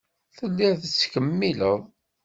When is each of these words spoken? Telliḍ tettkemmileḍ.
Telliḍ 0.37 0.73
tettkemmileḍ. 0.81 1.79